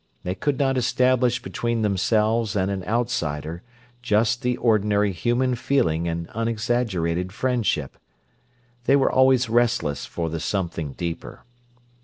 [0.23, 3.61] They could not establish between themselves and an outsider
[4.01, 7.99] just the ordinary human feeling and unexaggerated friendship;
[8.85, 11.43] they were always restless for the something deeper.